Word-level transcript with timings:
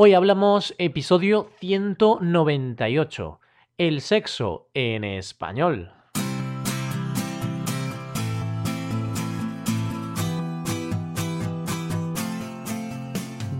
Hoy 0.00 0.14
hablamos 0.14 0.76
episodio 0.78 1.50
198, 1.58 3.40
el 3.78 4.00
sexo 4.00 4.68
en 4.72 5.02
español. 5.02 5.90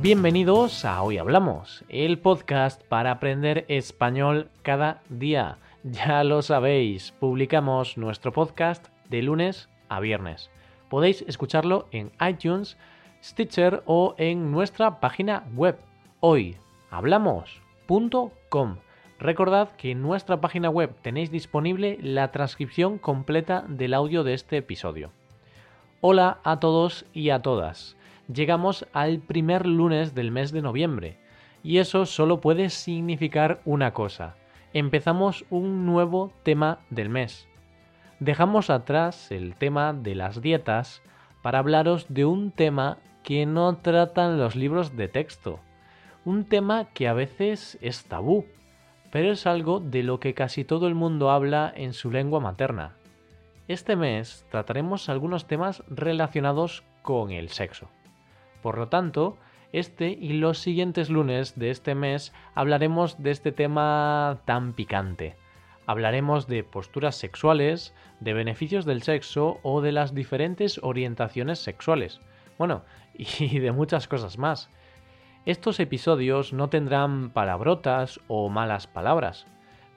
Bienvenidos 0.01 0.85
a 0.85 1.03
Hoy 1.03 1.19
Hablamos, 1.19 1.85
el 1.89 2.21
podcast 2.21 2.85
para 2.85 3.11
aprender 3.11 3.65
español 3.67 4.49
cada 4.63 5.03
día. 5.09 5.59
Ya 5.83 6.23
lo 6.23 6.43
sabéis, 6.43 7.11
publicamos 7.19 7.99
nuestro 7.99 8.33
podcast 8.33 8.87
de 9.11 9.23
lunes 9.23 9.69
a 9.89 9.99
viernes. 9.99 10.53
Podéis 10.89 11.23
escucharlo 11.23 11.89
en 11.91 12.13
iTunes, 12.25 12.79
Stitcher 13.25 13.83
o 13.87 14.15
en 14.19 14.53
nuestra 14.53 15.01
página 15.01 15.43
web 15.57 15.81
hoyhablamos.com. 16.21 18.77
Recordad 19.21 19.71
que 19.77 19.93
en 19.93 20.03
nuestra 20.03 20.41
página 20.41 20.69
web 20.71 20.95
tenéis 21.03 21.31
disponible 21.31 21.99
la 22.01 22.33
transcripción 22.33 22.99
completa 22.99 23.65
del 23.69 23.95
audio 23.95 24.25
de 24.25 24.35
este 24.35 24.57
episodio. 24.57 25.13
Hola 26.01 26.39
a 26.45 26.61
todos 26.61 27.05
y 27.13 27.31
a 27.31 27.41
todas. 27.41 27.97
Llegamos 28.33 28.87
al 28.93 29.19
primer 29.19 29.67
lunes 29.67 30.15
del 30.15 30.31
mes 30.31 30.53
de 30.53 30.63
noviembre 30.63 31.19
y 31.63 31.79
eso 31.79 32.07
solo 32.07 32.41
puede 32.41 32.71
significar 32.71 33.61
una 33.65 33.93
cosa. 33.93 34.37
Empezamos 34.73 35.45
un 35.51 35.87
nuevo 35.87 36.33
tema 36.43 36.81
del 36.91 37.09
mes. 37.09 37.49
Dejamos 38.21 38.71
atrás 38.71 39.31
el 39.31 39.55
tema 39.55 39.93
de 39.93 40.15
las 40.15 40.41
dietas 40.41 41.03
para 41.43 41.61
hablaros 41.61 42.07
de 42.09 42.25
un 42.25 42.51
tema 42.51 42.99
que 43.23 43.47
no 43.47 43.77
tratan 43.77 44.39
los 44.39 44.57
libros 44.57 44.97
de 44.97 45.09
texto 45.09 45.61
un 46.29 46.45
tema 46.45 46.91
que 46.93 47.09
a 47.09 47.15
veces 47.15 47.79
es 47.81 48.05
tabú, 48.05 48.45
pero 49.11 49.33
es 49.33 49.47
algo 49.47 49.81
de 49.81 50.03
lo 50.03 50.21
que 50.21 50.35
casi 50.35 50.63
todo 50.63 50.87
el 50.87 50.95
mundo 50.95 51.31
habla 51.31 51.73
en 51.75 51.95
su 51.95 52.11
lengua 52.11 52.39
materna. 52.39 52.97
Este 53.67 53.97
mes 53.97 54.45
trataremos 54.51 55.09
algunos 55.09 55.47
temas 55.47 55.83
relacionados 55.89 56.85
con 57.01 57.31
el 57.31 57.49
sexo. 57.49 57.89
Por 58.61 58.77
lo 58.77 58.89
tanto, 58.89 59.39
este 59.73 60.11
y 60.11 60.35
los 60.35 60.59
siguientes 60.59 61.09
lunes 61.09 61.59
de 61.59 61.71
este 61.71 61.95
mes 61.95 62.35
hablaremos 62.55 63.23
de 63.23 63.31
este 63.31 63.51
tema 63.51 64.43
tan 64.45 64.75
picante. 64.75 65.35
Hablaremos 65.87 66.47
de 66.47 66.63
posturas 66.63 67.17
sexuales, 67.17 67.95
de 68.21 68.35
beneficios 68.35 68.85
del 68.85 69.03
sexo 69.03 69.61
o 69.63 69.81
de 69.81 69.93
las 69.93 70.15
diferentes 70.15 70.79
orientaciones 70.83 71.59
sexuales. 71.59 72.21
Bueno, 72.59 72.83
y 73.15 73.61
de 73.61 73.73
muchas 73.73 74.09
cosas 74.09 74.37
más. 74.37 74.69
Estos 75.47 75.81
episodios 75.81 76.53
no 76.53 76.69
tendrán 76.69 77.31
palabrotas 77.31 78.21
o 78.29 78.49
malas 78.49 78.87
palabras, 78.87 79.47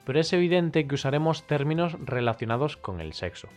pero 0.04 0.20
es 0.20 0.32
evidente 0.32 0.86
que 0.86 0.94
usaremos 0.94 1.46
términos 1.46 1.96
relacionados 2.04 2.76
con 2.76 3.00
el 3.00 3.12
sexo. 3.12 3.48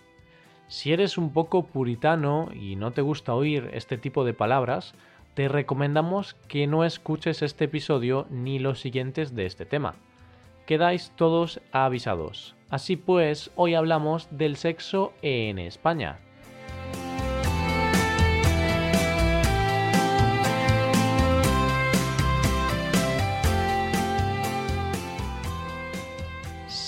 Si 0.67 0.92
eres 0.92 1.17
un 1.17 1.31
poco 1.31 1.67
puritano 1.67 2.50
y 2.53 2.75
no 2.75 2.92
te 2.92 3.02
gusta 3.02 3.33
oír 3.33 3.69
este 3.73 3.97
tipo 3.97 4.25
de 4.25 4.33
palabras, 4.33 4.95
te 5.36 5.47
recomendamos 5.47 6.36
que 6.47 6.66
no 6.66 6.83
escuches 6.83 7.42
este 7.42 7.66
episodio 7.66 8.25
ni 8.30 8.58
los 8.58 8.80
siguientes 8.80 9.36
de 9.36 9.45
este 9.45 9.66
tema. 9.66 9.95
Quedáis 10.66 11.11
todos 11.16 11.61
avisados. 11.72 12.55
Así 12.70 12.95
pues, 12.95 13.52
hoy 13.55 13.75
hablamos 13.75 14.27
del 14.31 14.55
sexo 14.55 15.14
en 15.22 15.59
España. 15.59 16.20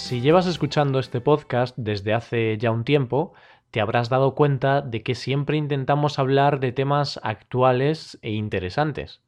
Si 0.07 0.21
llevas 0.21 0.47
escuchando 0.47 0.99
este 0.99 1.19
podcast 1.19 1.75
desde 1.77 2.13
hace 2.13 2.57
ya 2.57 2.71
un 2.71 2.85
tiempo, 2.85 3.33
te 3.71 3.81
habrás 3.81 4.07
dado 4.07 4.35
cuenta 4.35 4.79
de 4.79 5.03
que 5.03 5.15
siempre 5.15 5.57
intentamos 5.57 6.17
hablar 6.17 6.61
de 6.61 6.71
temas 6.71 7.19
actuales 7.23 8.17
e 8.21 8.31
interesantes, 8.31 9.21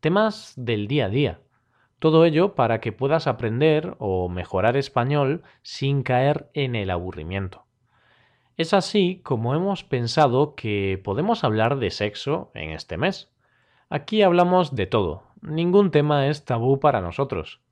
temas 0.00 0.52
del 0.54 0.86
día 0.86 1.06
a 1.06 1.08
día. 1.08 1.40
Todo 1.98 2.26
ello 2.26 2.54
para 2.54 2.78
que 2.78 2.92
puedas 2.92 3.26
aprender 3.26 3.96
o 4.00 4.28
mejorar 4.28 4.76
español 4.76 5.44
sin 5.62 6.02
caer 6.02 6.50
en 6.52 6.76
el 6.76 6.90
aburrimiento. 6.90 7.64
Es 8.58 8.74
así 8.74 9.22
como 9.24 9.54
hemos 9.54 9.82
pensado 9.82 10.54
que 10.54 11.00
podemos 11.02 11.42
hablar 11.42 11.78
de 11.78 11.90
sexo 11.90 12.50
en 12.52 12.72
este 12.72 12.98
mes. 12.98 13.32
Aquí 13.88 14.20
hablamos 14.20 14.74
de 14.74 14.84
todo, 14.84 15.22
ningún 15.40 15.90
tema 15.90 16.26
es 16.26 16.44
tabú 16.44 16.80
para 16.80 17.00
nosotros. 17.00 17.62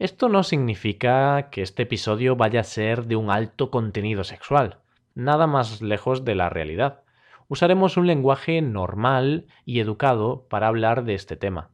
Esto 0.00 0.28
no 0.28 0.42
significa 0.42 1.50
que 1.50 1.62
este 1.62 1.84
episodio 1.84 2.34
vaya 2.34 2.60
a 2.60 2.64
ser 2.64 3.04
de 3.04 3.14
un 3.14 3.30
alto 3.30 3.70
contenido 3.70 4.24
sexual, 4.24 4.78
nada 5.14 5.46
más 5.46 5.82
lejos 5.82 6.24
de 6.24 6.34
la 6.34 6.48
realidad. 6.48 7.02
Usaremos 7.46 7.96
un 7.96 8.08
lenguaje 8.08 8.60
normal 8.60 9.46
y 9.64 9.78
educado 9.78 10.48
para 10.50 10.66
hablar 10.66 11.04
de 11.04 11.14
este 11.14 11.36
tema. 11.36 11.70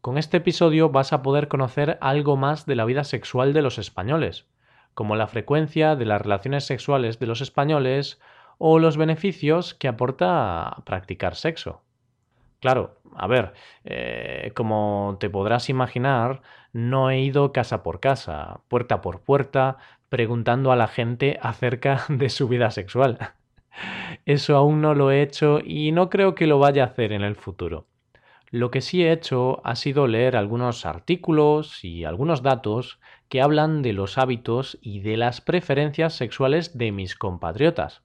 Con 0.00 0.18
este 0.18 0.36
episodio 0.36 0.90
vas 0.90 1.12
a 1.12 1.22
poder 1.22 1.48
conocer 1.48 1.98
algo 2.00 2.36
más 2.36 2.64
de 2.64 2.76
la 2.76 2.84
vida 2.84 3.02
sexual 3.02 3.52
de 3.52 3.62
los 3.62 3.78
españoles, 3.78 4.46
como 4.94 5.16
la 5.16 5.26
frecuencia 5.26 5.96
de 5.96 6.04
las 6.04 6.22
relaciones 6.22 6.64
sexuales 6.64 7.18
de 7.18 7.26
los 7.26 7.40
españoles 7.40 8.20
o 8.58 8.78
los 8.78 8.96
beneficios 8.96 9.74
que 9.74 9.88
aporta 9.88 10.76
practicar 10.84 11.34
sexo. 11.34 11.82
Claro, 12.60 12.98
a 13.16 13.26
ver, 13.26 13.52
eh, 13.84 14.52
como 14.54 15.16
te 15.20 15.30
podrás 15.30 15.68
imaginar, 15.68 16.42
no 16.78 17.10
he 17.10 17.20
ido 17.20 17.52
casa 17.52 17.82
por 17.82 17.98
casa, 17.98 18.60
puerta 18.68 19.00
por 19.00 19.20
puerta, 19.20 19.78
preguntando 20.08 20.70
a 20.70 20.76
la 20.76 20.86
gente 20.86 21.38
acerca 21.42 22.04
de 22.08 22.28
su 22.28 22.48
vida 22.48 22.70
sexual. 22.70 23.18
Eso 24.26 24.56
aún 24.56 24.80
no 24.80 24.94
lo 24.94 25.10
he 25.10 25.22
hecho 25.22 25.60
y 25.64 25.92
no 25.92 26.08
creo 26.08 26.34
que 26.34 26.46
lo 26.46 26.58
vaya 26.58 26.84
a 26.84 26.86
hacer 26.86 27.12
en 27.12 27.22
el 27.22 27.34
futuro. 27.34 27.86
Lo 28.50 28.70
que 28.70 28.80
sí 28.80 29.02
he 29.02 29.12
hecho 29.12 29.60
ha 29.64 29.74
sido 29.74 30.06
leer 30.06 30.36
algunos 30.36 30.86
artículos 30.86 31.84
y 31.84 32.04
algunos 32.04 32.42
datos 32.42 32.98
que 33.28 33.42
hablan 33.42 33.82
de 33.82 33.92
los 33.92 34.16
hábitos 34.16 34.78
y 34.80 35.00
de 35.00 35.16
las 35.16 35.40
preferencias 35.40 36.14
sexuales 36.14 36.78
de 36.78 36.92
mis 36.92 37.14
compatriotas. 37.14 38.02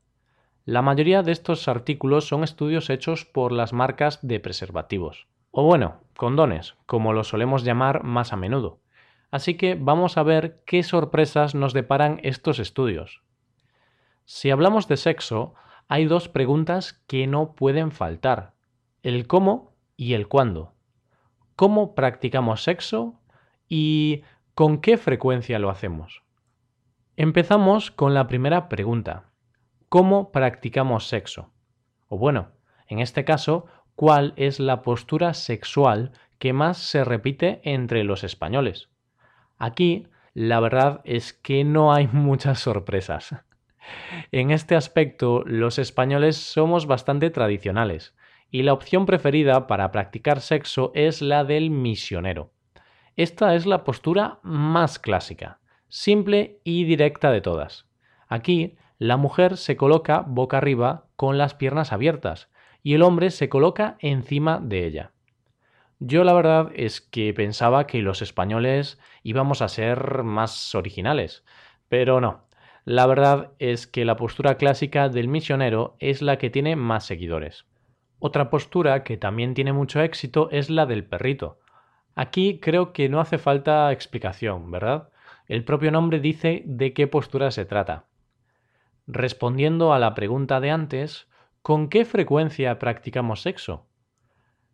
La 0.66 0.82
mayoría 0.82 1.24
de 1.24 1.32
estos 1.32 1.68
artículos 1.68 2.28
son 2.28 2.44
estudios 2.44 2.90
hechos 2.90 3.26
por 3.26 3.52
las 3.52 3.72
marcas 3.72 4.20
de 4.26 4.40
preservativos. 4.40 5.28
O 5.56 5.64
bueno, 5.64 6.02
condones, 6.18 6.74
como 6.88 7.14
los 7.14 7.28
solemos 7.28 7.64
llamar 7.64 8.04
más 8.04 8.34
a 8.34 8.38
menudo. 8.38 8.80
Así 9.30 9.54
que 9.54 9.76
vamos 9.76 10.18
a 10.18 10.24
ver 10.24 10.64
qué 10.66 10.82
sorpresas 10.82 11.54
nos 11.54 11.74
deparan 11.74 12.20
estos 12.24 12.58
estudios. 12.58 13.22
Si 14.26 14.50
hablamos 14.50 14.88
de 14.88 14.98
sexo, 14.98 15.54
hay 15.88 16.06
dos 16.06 16.28
preguntas 16.28 16.94
que 17.06 17.28
no 17.28 17.54
pueden 17.54 17.92
faltar. 17.92 18.56
El 19.04 19.28
cómo 19.28 19.76
y 19.96 20.16
el 20.16 20.28
cuándo. 20.28 20.74
¿Cómo 21.56 21.94
practicamos 21.94 22.64
sexo? 22.64 23.20
y 23.70 24.24
¿con 24.56 24.80
qué 24.80 24.98
frecuencia 24.98 25.60
lo 25.60 25.70
hacemos? 25.70 26.24
Empezamos 27.16 27.92
con 27.92 28.14
la 28.14 28.28
primera 28.28 28.70
pregunta 28.70 29.30
cómo 29.90 30.32
practicamos 30.32 31.08
sexo. 31.08 31.52
O 32.08 32.18
bueno, 32.18 32.52
en 32.88 33.00
este 33.00 33.26
caso, 33.26 33.66
cuál 34.04 34.34
es 34.36 34.60
la 34.60 34.82
postura 34.82 35.34
sexual 35.34 36.12
que 36.38 36.52
más 36.52 36.78
se 36.78 37.06
repite 37.06 37.62
entre 37.64 38.04
los 38.04 38.26
españoles. 38.26 38.90
Aquí, 39.58 40.08
la 40.34 40.60
verdad 40.60 41.00
es 41.06 41.32
que 41.32 41.64
no 41.64 41.94
hay 41.94 42.08
muchas 42.12 42.60
sorpresas. 42.60 43.34
En 44.34 44.52
este 44.52 44.76
aspecto, 44.76 45.44
los 45.46 45.80
españoles 45.80 46.36
somos 46.36 46.86
bastante 46.86 47.30
tradicionales, 47.30 48.14
y 48.52 48.64
la 48.64 48.74
opción 48.74 49.06
preferida 49.06 49.68
para 49.68 49.90
practicar 49.94 50.42
sexo 50.42 50.92
es 50.96 51.22
la 51.22 51.46
del 51.46 51.70
misionero. 51.70 52.52
Esta 53.16 53.56
es 53.56 53.66
la 53.66 53.86
postura 53.86 54.40
más 54.44 55.00
clásica, 55.00 55.62
simple 55.88 56.60
y 56.66 56.84
directa 56.84 57.32
de 57.32 57.40
todas. 57.40 57.88
Aquí 58.28 58.76
la 58.98 59.16
mujer 59.16 59.56
se 59.56 59.78
coloca 59.78 60.26
boca 60.28 60.58
arriba 60.58 61.06
con 61.16 61.38
las 61.38 61.54
piernas 61.54 61.94
abiertas 61.94 62.50
y 62.84 62.94
el 62.94 63.02
hombre 63.02 63.32
se 63.32 63.50
coloca 63.50 63.98
encima 64.00 64.60
de 64.62 64.86
ella. 64.86 65.12
Yo 66.00 66.26
la 66.26 66.34
verdad 66.34 66.72
es 66.76 67.00
que 67.00 67.34
pensaba 67.34 67.88
que 67.88 68.02
los 68.02 68.22
españoles 68.22 69.00
íbamos 69.24 69.62
a 69.62 69.70
ser 69.70 70.24
más 70.24 70.76
originales, 70.76 71.46
pero 71.88 72.20
no. 72.20 72.46
La 72.84 73.08
verdad 73.08 73.54
es 73.60 73.88
que 73.88 74.04
la 74.04 74.18
postura 74.18 74.58
clásica 74.58 75.08
del 75.08 75.30
misionero 75.30 75.96
es 76.00 76.22
la 76.22 76.38
que 76.38 76.50
tiene 76.50 76.76
más 76.76 77.06
seguidores. 77.06 77.66
Otra 78.20 78.50
postura 78.50 79.04
que 79.04 79.16
también 79.16 79.54
tiene 79.54 79.72
mucho 79.72 80.02
éxito 80.02 80.50
es 80.52 80.70
la 80.70 80.86
del 80.86 81.06
perrito. 81.06 81.60
Aquí 82.16 82.60
creo 82.60 82.92
que 82.92 83.08
no 83.08 83.22
hace 83.22 83.38
falta 83.38 83.92
explicación, 83.94 84.70
¿verdad? 84.70 85.10
El 85.48 85.64
propio 85.64 85.92
nombre 85.92 86.20
dice 86.20 86.64
de 86.66 86.94
qué 86.94 87.08
postura 87.08 87.52
se 87.52 87.64
trata. 87.64 88.06
Respondiendo 89.08 89.94
a 89.94 90.00
la 90.00 90.14
pregunta 90.14 90.60
de 90.60 90.72
antes, 90.72 91.28
¿con 91.64 91.88
qué 91.90 92.06
frecuencia 92.06 92.78
practicamos 92.78 93.42
sexo? 93.42 93.88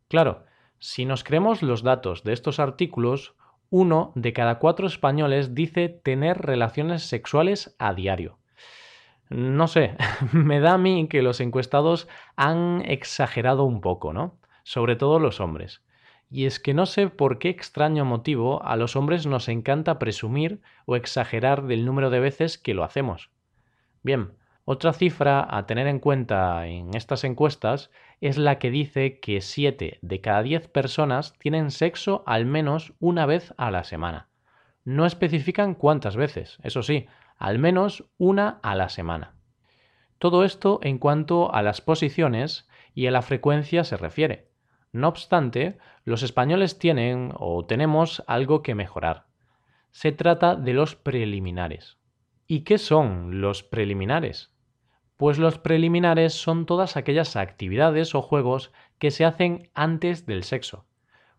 Claro, 0.10 0.46
Si 0.82 1.06
nos 1.06 1.24
creemos 1.26 1.62
los 1.62 1.84
datos 1.84 2.24
de 2.24 2.32
estos 2.34 2.58
artículos, 2.60 3.36
uno 3.70 4.14
de 4.16 4.32
cada 4.34 4.60
cuatro 4.60 4.88
españoles 4.88 5.54
dice 5.54 5.90
tener 5.90 6.38
relaciones 6.40 7.04
sexuales 7.04 7.76
a 7.80 7.94
diario. 7.94 8.40
No 9.30 9.68
sé, 9.68 9.96
me 10.34 10.60
da 10.62 10.74
a 10.74 10.78
mí 10.78 11.08
que 11.10 11.22
los 11.22 11.42
encuestados 11.42 12.08
han 12.36 12.82
exagerado 12.86 13.66
un 13.66 13.82
poco, 13.82 14.14
¿no? 14.14 14.40
Sobre 14.64 14.96
todo 14.96 15.20
los 15.20 15.40
hombres. 15.42 15.84
Y 16.32 16.46
es 16.46 16.60
que 16.60 16.74
no 16.74 16.86
sé 16.86 17.10
por 17.10 17.40
qué 17.40 17.50
extraño 17.50 18.06
motivo 18.06 18.64
a 18.64 18.78
los 18.78 18.96
hombres 18.96 19.28
nos 19.28 19.50
encanta 19.50 20.00
presumir 20.00 20.62
o 20.86 20.96
exagerar 20.96 21.68
del 21.68 21.86
número 21.86 22.10
de 22.10 22.20
veces 22.22 22.58
que 22.58 22.74
lo 22.74 22.84
hacemos. 22.84 23.32
Bien, 24.02 24.39
otra 24.72 24.94
cifra 24.94 25.48
a 25.50 25.66
tener 25.66 25.88
en 25.88 25.98
cuenta 25.98 26.68
en 26.68 26.94
estas 26.94 27.24
encuestas 27.24 27.90
es 28.22 28.38
la 28.38 28.60
que 28.60 28.70
dice 28.70 29.20
que 29.20 29.42
7 29.42 29.98
de 30.00 30.22
cada 30.22 30.44
10 30.44 30.68
personas 30.68 31.34
tienen 31.40 31.72
sexo 31.72 32.22
al 32.28 32.46
menos 32.46 32.94
una 33.00 33.26
vez 33.26 33.52
a 33.58 33.72
la 33.72 33.84
semana. 33.84 34.30
No 34.86 35.08
especifican 35.08 35.74
cuántas 35.74 36.16
veces, 36.16 36.60
eso 36.62 36.84
sí, 36.84 37.08
al 37.40 37.58
menos 37.58 38.06
una 38.20 38.60
a 38.62 38.76
la 38.76 38.90
semana. 38.90 39.34
Todo 40.20 40.44
esto 40.44 40.80
en 40.84 41.00
cuanto 41.00 41.52
a 41.52 41.64
las 41.64 41.82
posiciones 41.82 42.70
y 42.94 43.08
a 43.08 43.12
la 43.12 43.24
frecuencia 43.24 43.84
se 43.84 43.98
refiere. 43.98 44.52
No 44.92 45.08
obstante, 45.08 45.80
los 46.04 46.22
españoles 46.22 46.78
tienen 46.78 47.34
o 47.40 47.66
tenemos 47.66 48.24
algo 48.28 48.62
que 48.62 48.76
mejorar. 48.76 49.26
Se 49.90 50.12
trata 50.12 50.56
de 50.56 50.74
los 50.74 50.96
preliminares. 50.96 51.98
¿Y 52.46 52.62
qué 52.62 52.78
son 52.78 53.42
los 53.42 53.64
preliminares? 53.64 54.54
Pues 55.20 55.38
los 55.38 55.60
preliminares 55.60 56.32
son 56.32 56.66
todas 56.66 56.96
aquellas 56.96 57.36
actividades 57.36 58.16
o 58.16 58.22
juegos 58.22 58.72
que 59.00 59.12
se 59.12 59.26
hacen 59.26 59.70
antes 59.74 60.26
del 60.26 60.46
sexo. 60.46 60.86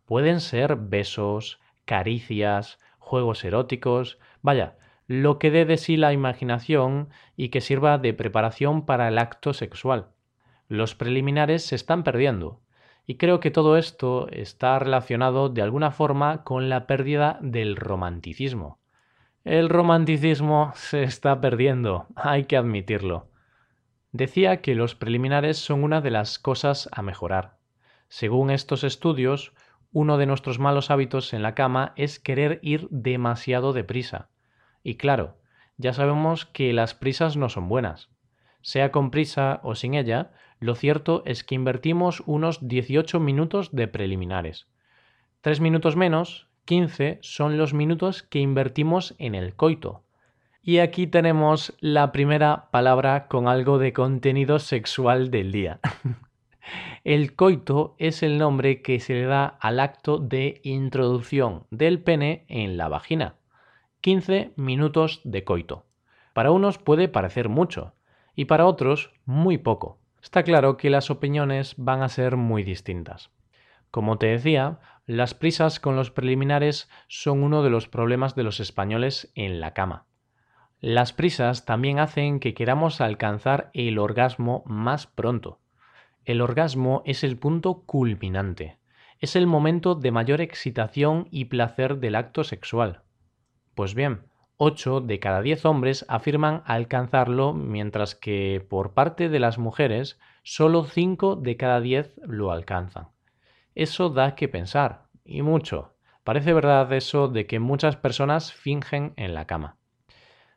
Pueden 0.05 0.41
ser 0.41 0.77
besos, 0.77 1.61
caricias, 1.87 2.79
juegos 2.99 3.43
eróticos, 3.43 4.19
vaya, 4.43 4.77
lo 5.07 5.39
que 5.39 5.51
dé 5.51 5.65
de 5.65 5.79
sí 5.79 5.97
la 5.97 6.13
imaginación 6.13 7.09
y 7.39 7.49
que 7.49 7.63
sirva 7.63 7.97
de 7.97 8.13
preparación 8.13 8.85
para 8.85 9.09
el 9.09 9.17
acto 9.17 9.55
sexual. 9.55 10.09
Los 10.69 10.95
preliminares 10.95 11.65
se 11.65 11.75
están 11.75 12.05
perdiendo 12.05 12.61
y 13.07 13.15
creo 13.15 13.41
que 13.41 13.51
todo 13.51 13.79
esto 13.79 14.29
está 14.29 14.79
relacionado 14.79 15.49
de 15.49 15.63
alguna 15.63 15.91
forma 15.91 16.45
con 16.45 16.69
la 16.69 16.87
pérdida 16.87 17.39
del 17.41 17.77
romanticismo. 17.77 18.79
El 19.43 19.71
romanticismo 19.71 20.71
se 20.75 21.03
está 21.03 21.41
perdiendo, 21.41 22.09
hay 22.15 22.45
que 22.45 22.59
admitirlo. 22.59 23.30
Decía 24.13 24.61
que 24.61 24.75
los 24.75 24.95
preliminares 24.95 25.59
son 25.59 25.85
una 25.85 26.01
de 26.01 26.11
las 26.11 26.39
cosas 26.39 26.89
a 26.93 27.03
mejorar. 27.03 27.59
Según 28.09 28.51
estos 28.51 28.83
estudios, 28.83 29.53
uno 29.93 30.19
de 30.19 30.27
nuestros 30.27 30.59
malos 30.59 30.91
hábitos 30.91 31.33
en 31.33 31.43
la 31.43 31.55
cama 31.55 31.93
es 31.97 32.19
querer 32.19 32.59
ir 32.63 32.89
demasiado 32.91 33.73
deprisa. 33.73 34.29
Y 34.83 34.97
claro, 34.97 35.37
ya 35.77 35.93
sabemos 35.93 36.45
que 36.45 36.73
las 36.73 36.95
prisas 36.95 37.37
no 37.37 37.49
son 37.49 37.69
buenas. 37.69 38.11
Sea 38.63 38.91
con 38.91 39.11
prisa 39.11 39.61
o 39.63 39.75
sin 39.75 39.95
ella, 39.95 40.33
lo 40.59 40.75
cierto 40.75 41.23
es 41.25 41.45
que 41.45 41.55
invertimos 41.55 42.23
unos 42.27 42.67
18 42.67 43.19
minutos 43.21 43.75
de 43.75 43.89
preliminares. 43.89 44.67
Tres 45.41 45.61
minutos 45.61 45.97
menos, 45.97 46.49
15, 46.67 47.19
son 47.23 47.57
los 47.57 47.73
minutos 47.73 48.23
que 48.23 48.41
invertimos 48.41 49.15
en 49.19 49.35
el 49.35 49.55
coito. 49.55 50.05
Y 50.63 50.79
aquí 50.79 51.07
tenemos 51.07 51.75
la 51.81 52.13
primera 52.13 52.69
palabra 52.71 53.29
con 53.29 53.49
algo 53.49 53.79
de 53.79 53.93
contenido 53.95 54.59
sexual 54.59 55.31
del 55.31 55.53
día. 55.53 55.81
el 57.05 57.35
coito 57.35 57.95
es 57.99 58.23
el 58.23 58.37
nombre 58.37 58.83
que 58.83 59.01
se 59.01 59.15
le 59.15 59.25
da 59.25 59.47
al 59.47 59.81
acto 59.81 60.19
de 60.19 60.61
introducción 60.63 61.65
del 61.71 62.03
pene 62.03 62.45
en 62.49 62.77
la 62.77 62.89
vagina. 62.89 63.37
15 64.03 64.53
minutos 64.57 65.23
de 65.25 65.45
coito. 65.45 65.87
Para 66.35 66.51
unos 66.51 66.79
puede 66.79 67.09
parecer 67.09 67.49
mucho 67.49 67.95
y 68.35 68.45
para 68.45 68.67
otros 68.67 69.13
muy 69.25 69.57
poco 69.57 70.01
está 70.23 70.43
claro 70.43 70.77
que 70.77 70.91
las 70.91 71.11
opiniones 71.11 71.75
van 71.77 72.03
a 72.03 72.09
ser 72.09 72.37
muy 72.37 72.63
distintas. 72.63 73.31
Como 73.91 74.19
te 74.19 74.27
decía, 74.27 74.79
las 75.07 75.35
prisas 75.35 75.81
con 75.81 75.97
los 75.97 76.11
preliminares 76.11 76.89
son 77.09 77.43
uno 77.43 77.63
de 77.63 77.71
los 77.71 77.89
problemas 77.89 78.35
de 78.35 78.45
los 78.45 78.61
españoles 78.61 79.33
en 79.35 79.61
la 79.61 79.73
cama. 79.75 80.07
Las 80.81 81.13
prisas 81.13 81.67
también 81.67 81.99
hacen 81.99 82.41
que 82.41 82.55
queramos 82.55 83.03
alcanzar 83.03 83.71
el 83.75 83.99
orgasmo 83.99 84.63
más 84.65 85.07
pronto. 85.07 85.61
El 86.25 86.41
orgasmo 86.41 87.03
es 87.05 87.23
el 87.23 87.37
punto 87.37 87.83
culminante, 87.85 88.79
es 89.19 89.37
el 89.37 89.47
momento 89.47 89.95
de 89.95 90.11
mayor 90.11 90.41
excitación 90.41 91.29
y 91.31 91.47
placer 91.47 91.99
del 91.99 92.15
acto 92.15 92.45
sexual. 92.45 93.03
Pues 93.75 93.95
bien, 93.95 94.23
8 94.57 95.03
de 95.03 95.21
cada 95.21 95.43
10 95.43 95.67
hombres 95.67 96.07
afirman 96.09 96.63
alcanzarlo, 96.65 97.53
mientras 97.53 98.15
que 98.15 98.65
por 98.67 98.95
parte 98.95 99.29
de 99.29 99.39
las 99.39 99.59
mujeres 99.59 100.19
solo 100.43 100.85
5 100.85 101.37
de 101.37 101.59
cada 101.59 101.83
10 101.83 102.21
lo 102.27 102.53
alcanzan. 102.53 103.09
Eso 103.75 104.09
da 104.09 104.35
que 104.35 104.49
pensar, 104.49 105.05
y 105.25 105.43
mucho. 105.43 105.95
Parece 106.25 106.55
verdad 106.55 106.91
eso 106.95 107.29
de 107.29 107.47
que 107.47 107.59
muchas 107.59 107.97
personas 107.97 108.55
fingen 108.55 109.13
en 109.17 109.35
la 109.35 109.47
cama. 109.47 109.77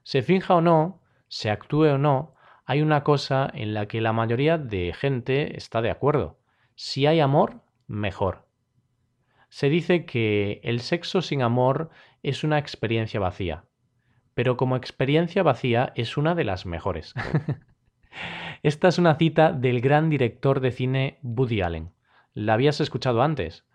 Se 0.03 0.21
finja 0.21 0.55
o 0.55 0.61
no, 0.61 1.01
se 1.27 1.49
actúe 1.49 1.85
o 1.85 1.97
no, 1.97 2.35
hay 2.65 2.81
una 2.81 3.03
cosa 3.03 3.49
en 3.53 3.73
la 3.73 3.87
que 3.87 4.01
la 4.01 4.13
mayoría 4.13 4.57
de 4.57 4.93
gente 4.93 5.57
está 5.57 5.81
de 5.81 5.91
acuerdo. 5.91 6.39
Si 6.75 7.05
hay 7.05 7.19
amor, 7.19 7.61
mejor. 7.87 8.47
Se 9.49 9.69
dice 9.69 10.05
que 10.05 10.61
el 10.63 10.79
sexo 10.79 11.21
sin 11.21 11.41
amor 11.41 11.89
es 12.21 12.43
una 12.43 12.57
experiencia 12.57 13.19
vacía 13.19 13.65
pero 14.33 14.57
como 14.57 14.75
experiencia 14.75 15.43
vacía 15.43 15.93
es 15.95 16.17
una 16.17 16.35
de 16.35 16.43
las 16.43 16.65
mejores. 16.65 17.13
Esta 18.63 18.87
es 18.87 18.97
una 18.97 19.15
cita 19.15 19.51
del 19.51 19.81
gran 19.81 20.09
director 20.09 20.59
de 20.59 20.71
cine 20.71 21.19
Woody 21.21 21.61
Allen. 21.61 21.91
¿La 22.33 22.53
habías 22.53 22.79
escuchado 22.81 23.21
antes? 23.21 23.65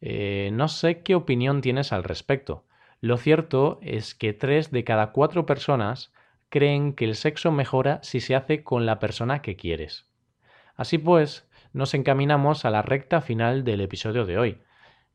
Eh, 0.00 0.50
no 0.52 0.68
sé 0.68 1.02
qué 1.02 1.14
opinión 1.14 1.60
tienes 1.60 1.92
al 1.92 2.04
respecto. 2.04 2.64
Lo 3.00 3.16
cierto 3.16 3.78
es 3.82 4.14
que 4.14 4.32
tres 4.32 4.70
de 4.70 4.84
cada 4.84 5.12
cuatro 5.12 5.46
personas 5.46 6.12
creen 6.48 6.94
que 6.94 7.04
el 7.04 7.14
sexo 7.14 7.52
mejora 7.52 8.00
si 8.02 8.20
se 8.20 8.34
hace 8.34 8.64
con 8.64 8.86
la 8.86 8.98
persona 8.98 9.42
que 9.42 9.56
quieres. 9.56 10.08
Así 10.74 10.98
pues, 10.98 11.48
nos 11.72 11.94
encaminamos 11.94 12.64
a 12.64 12.70
la 12.70 12.82
recta 12.82 13.20
final 13.20 13.64
del 13.64 13.80
episodio 13.80 14.24
de 14.24 14.38
hoy. 14.38 14.58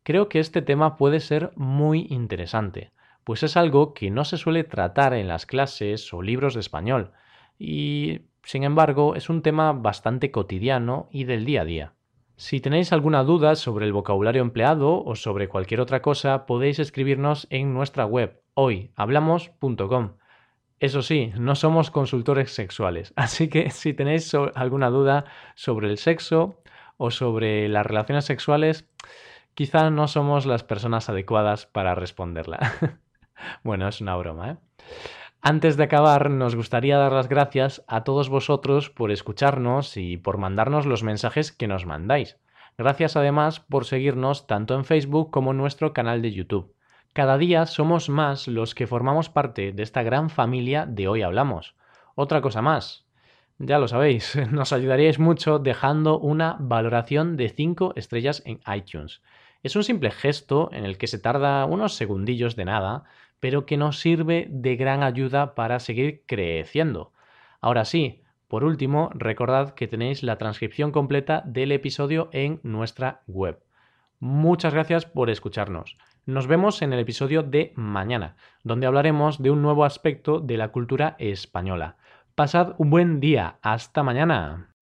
Creo 0.03 0.29
que 0.29 0.39
este 0.39 0.61
tema 0.61 0.97
puede 0.97 1.19
ser 1.19 1.51
muy 1.55 2.07
interesante 2.09 2.91
pues 3.23 3.43
es 3.43 3.57
algo 3.57 3.93
que 3.93 4.11
no 4.11 4.25
se 4.25 4.37
suele 4.37 4.63
tratar 4.63 5.13
en 5.13 5.27
las 5.27 5.45
clases 5.45 6.13
o 6.13 6.21
libros 6.21 6.53
de 6.53 6.59
español, 6.59 7.11
y 7.57 8.21
sin 8.43 8.63
embargo 8.63 9.15
es 9.15 9.29
un 9.29 9.41
tema 9.41 9.71
bastante 9.73 10.31
cotidiano 10.31 11.07
y 11.11 11.23
del 11.23 11.45
día 11.45 11.61
a 11.61 11.65
día. 11.65 11.93
Si 12.35 12.59
tenéis 12.59 12.91
alguna 12.91 13.23
duda 13.23 13.55
sobre 13.55 13.85
el 13.85 13.93
vocabulario 13.93 14.41
empleado 14.41 15.03
o 15.03 15.15
sobre 15.15 15.47
cualquier 15.47 15.79
otra 15.79 16.01
cosa, 16.01 16.45
podéis 16.45 16.79
escribirnos 16.79 17.45
en 17.51 17.73
nuestra 17.73 18.05
web 18.05 18.41
hoyhablamos.com. 18.55 20.17
Eso 20.79 21.01
sí, 21.01 21.31
no 21.37 21.55
somos 21.55 21.91
consultores 21.91 22.51
sexuales, 22.51 23.13
así 23.15 23.49
que 23.49 23.69
si 23.69 23.93
tenéis 23.93 24.33
alguna 24.55 24.89
duda 24.89 25.25
sobre 25.55 25.89
el 25.89 25.97
sexo 25.97 26.61
o 26.97 27.11
sobre 27.11 27.69
las 27.69 27.85
relaciones 27.85 28.25
sexuales, 28.25 28.89
quizá 29.53 29.91
no 29.91 30.07
somos 30.07 30.45
las 30.45 30.63
personas 30.63 31.09
adecuadas 31.09 31.67
para 31.67 31.95
responderla. 31.95 32.99
bueno, 33.63 33.87
es 33.87 34.01
una 34.01 34.15
broma, 34.15 34.51
¿eh? 34.51 34.57
Antes 35.45 35.75
de 35.75 35.83
acabar, 35.83 36.29
nos 36.29 36.55
gustaría 36.55 36.97
dar 36.97 37.11
las 37.11 37.27
gracias 37.27 37.83
a 37.85 38.05
todos 38.05 38.29
vosotros 38.29 38.89
por 38.89 39.11
escucharnos 39.11 39.97
y 39.97 40.15
por 40.15 40.37
mandarnos 40.37 40.85
los 40.85 41.03
mensajes 41.03 41.51
que 41.51 41.67
nos 41.67 41.85
mandáis. 41.85 42.37
Gracias 42.77 43.17
además 43.17 43.59
por 43.59 43.83
seguirnos 43.83 44.47
tanto 44.47 44.73
en 44.73 44.85
Facebook 44.85 45.31
como 45.31 45.51
en 45.51 45.57
nuestro 45.57 45.91
canal 45.91 46.21
de 46.21 46.31
YouTube. 46.31 46.73
Cada 47.11 47.37
día 47.37 47.65
somos 47.65 48.07
más 48.07 48.47
los 48.47 48.73
que 48.73 48.87
formamos 48.87 49.27
parte 49.27 49.73
de 49.73 49.83
esta 49.83 50.01
gran 50.01 50.29
familia 50.29 50.85
de 50.85 51.09
Hoy 51.09 51.23
Hablamos. 51.23 51.75
Otra 52.15 52.39
cosa 52.39 52.61
más. 52.61 53.05
Ya 53.57 53.79
lo 53.79 53.89
sabéis, 53.89 54.37
nos 54.51 54.71
ayudaríais 54.71 55.19
mucho 55.19 55.59
dejando 55.59 56.19
una 56.19 56.55
valoración 56.57 57.35
de 57.35 57.49
5 57.49 57.95
estrellas 57.97 58.43
en 58.45 58.61
iTunes. 58.73 59.21
Es 59.61 59.75
un 59.75 59.83
simple 59.83 60.09
gesto 60.09 60.69
en 60.71 60.85
el 60.85 60.97
que 60.97 61.07
se 61.07 61.19
tarda 61.19 61.65
unos 61.65 61.95
segundillos 61.95 62.55
de 62.55 62.63
nada, 62.63 63.03
pero 63.43 63.65
que 63.65 63.75
nos 63.75 63.99
sirve 63.99 64.47
de 64.49 64.77
gran 64.77 65.03
ayuda 65.03 65.53
para 65.53 65.81
seguir 65.81 66.23
creciendo. 66.25 67.11
Ahora 67.59 67.83
sí, 67.83 68.21
por 68.47 68.63
último, 68.63 69.09
recordad 69.13 69.73
que 69.73 69.89
tenéis 69.89 70.23
la 70.23 70.37
transcripción 70.37 70.93
completa 70.93 71.43
del 71.45 71.73
episodio 71.73 72.29
en 72.31 72.61
nuestra 72.63 73.21
web. 73.27 73.59
Muchas 74.21 74.73
gracias 74.73 75.05
por 75.05 75.29
escucharnos. 75.29 75.97
Nos 76.25 76.47
vemos 76.47 76.81
en 76.81 76.93
el 76.93 76.99
episodio 76.99 77.43
de 77.43 77.73
mañana, 77.75 78.37
donde 78.63 78.87
hablaremos 78.87 79.43
de 79.43 79.51
un 79.51 79.61
nuevo 79.61 79.83
aspecto 79.83 80.39
de 80.39 80.55
la 80.55 80.69
cultura 80.69 81.17
española. 81.19 81.97
Pasad 82.35 82.75
un 82.77 82.91
buen 82.91 83.19
día. 83.19 83.57
Hasta 83.61 84.03
mañana. 84.03 84.72